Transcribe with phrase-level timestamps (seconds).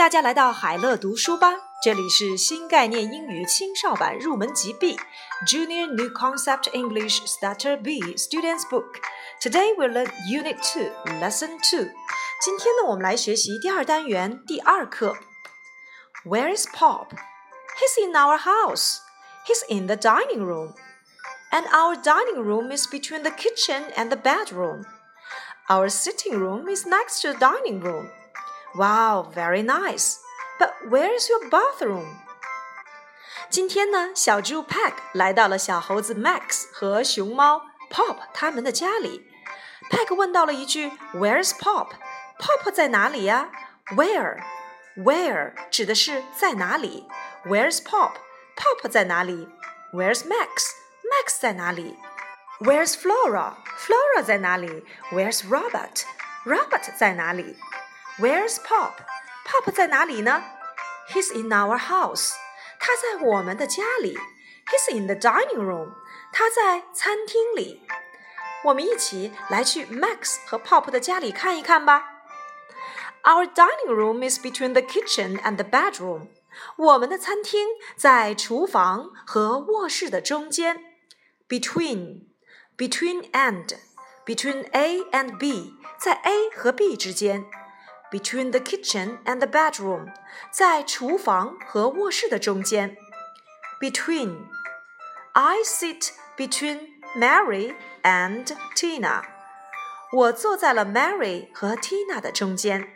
[0.00, 4.98] 大家来到海乐读书吧，这里是新概念英语青少版入门级 B
[5.46, 8.86] Junior New Concept English Starter B Students Book.
[9.40, 10.90] Today we learn Unit Two,
[11.20, 11.90] Lesson Two.
[12.42, 15.14] 今天呢，我们来学习第二单元第二课。
[16.24, 17.08] Where is Pop?
[17.78, 18.98] He's in our house.
[19.46, 20.74] He's in the dining room.
[21.52, 24.84] And our dining room is between the kitchen and the bedroom.
[25.68, 28.08] Our sitting room is next to the dining room.
[28.74, 30.16] Wow, very nice.
[30.58, 32.06] But where is your bathroom?
[33.48, 39.26] 今天呢，小猪 Peg 来到了小猴子 Max 和熊猫 Pop 他们的家里。
[39.90, 43.50] Peg 问到了一句：“Where's Pop？Pop 在哪里呀？”
[43.96, 47.08] Where？Where 指的是在哪里？
[47.44, 49.48] Where's Pop？Pop 在哪里？
[49.92, 51.96] Where's Max？Max 在哪里？
[52.60, 54.84] Where's Flora？Flora 在哪里？
[55.10, 57.56] Where's Robert？Robert 在哪里
[58.18, 58.94] ？Where's Pop?
[59.46, 60.42] Pop 在哪里呢？
[61.10, 62.32] He's in our house.
[62.78, 64.16] 他在我们的家里。
[64.66, 65.94] He's in the dining room.
[66.32, 67.82] 他在餐厅里。
[68.64, 72.04] 我们一起来去 Max 和 Pop 的家里看一看吧。
[73.22, 76.28] Our dining room is between the kitchen and the bedroom.
[76.76, 77.66] 我们的餐厅
[77.96, 80.84] 在厨房和卧室的中间。
[81.48, 82.26] Between,
[82.76, 83.76] between and,
[84.24, 87.44] between A and B，在 A 和 B 之间。
[88.14, 90.12] between the kitchen and the bedroom，
[90.50, 92.96] 在厨房和卧室的中间。
[93.80, 94.46] Between,
[95.32, 99.22] I sit between Mary and Tina。
[100.12, 102.88] 我坐在了 Mary 和 Tina 的中间。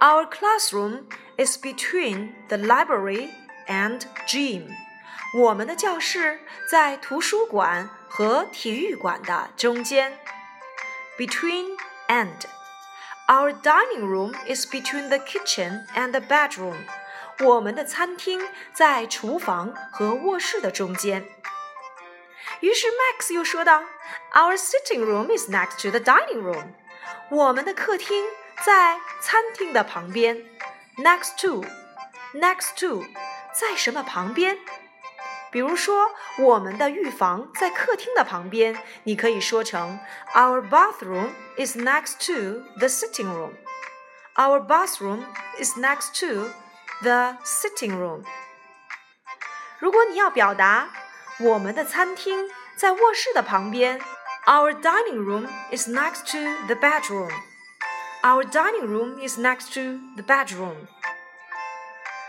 [0.00, 1.04] Our classroom
[1.38, 3.30] is between the library
[3.66, 4.68] and gym。
[5.38, 10.18] 我们的教室在图书馆和体育馆的中间。
[11.16, 11.76] Between
[12.08, 12.46] and。
[13.28, 16.76] Our dining room is between the kitchen and the bedroom.
[17.40, 18.40] 我们的餐厅
[18.72, 21.24] 在厨房和卧室的中间。
[22.60, 23.82] 于是 Max 又说道：“
[24.32, 26.74] Our sitting room is next to the dining room.
[27.28, 28.24] 我们的客厅
[28.64, 30.44] 在餐厅的旁边。
[30.96, 31.64] Next to,
[32.32, 33.04] next to，
[33.52, 34.56] 在什么旁边？”
[35.50, 39.98] 比如说，我们的浴房在客厅的旁边，你可以说成
[40.34, 43.52] Our bathroom is next to the sitting room.
[44.34, 45.24] Our bathroom
[45.58, 46.50] is next to
[47.02, 48.24] the sitting room.
[49.78, 50.88] 如果你要表达
[51.40, 54.00] 我们的餐厅在卧室的旁边，
[54.46, 57.30] Our dining room is next to the bedroom.
[58.22, 60.86] Our dining room is next to the bedroom.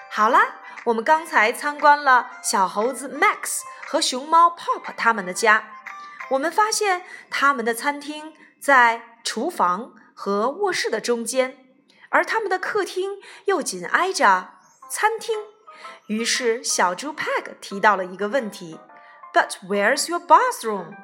[0.09, 0.55] 好啦。
[0.84, 5.69] 我们刚才参观了小猴子 Max 和熊猫 Pop 他们的家，
[6.31, 11.56] 我们发现他们的餐厅在厨房和卧室的中间，
[12.09, 14.54] 而他们的客厅又紧挨着
[14.91, 15.38] 餐厅。
[16.06, 18.81] 于是小猪 Peg 提到了一个问题
[19.32, 20.97] ：But where's your bathroom?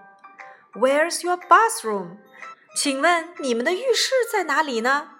[0.75, 2.19] Where's your bathroom?
[2.77, 5.18] 请问你们的浴室在哪里呢？